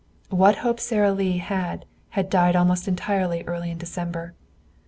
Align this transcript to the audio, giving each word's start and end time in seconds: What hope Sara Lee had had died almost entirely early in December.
What 0.31 0.55
hope 0.65 0.79
Sara 0.79 1.11
Lee 1.11 1.37
had 1.37 1.85
had 2.09 2.27
died 2.31 2.55
almost 2.55 2.87
entirely 2.87 3.43
early 3.43 3.69
in 3.69 3.77
December. 3.77 4.33